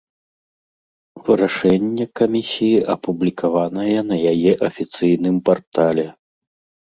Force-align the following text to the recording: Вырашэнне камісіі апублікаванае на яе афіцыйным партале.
Вырашэнне 1.27 2.05
камісіі 2.19 2.79
апублікаванае 2.93 3.99
на 4.09 4.15
яе 4.31 4.51
афіцыйным 4.69 5.35
партале. 5.51 6.07